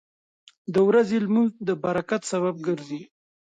•د 0.73 0.75
ورځې 0.87 1.17
لمونځ 1.25 1.51
د 1.67 1.69
برکت 1.83 2.21
سبب 2.31 2.55
ګرځي. 2.67 3.01